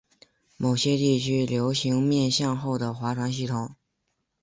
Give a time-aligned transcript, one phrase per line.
[0.57, 3.75] 某些地区流行面向后的划船系统。